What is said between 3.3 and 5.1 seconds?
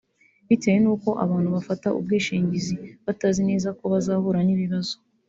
neza ko bazahura n’ibibazo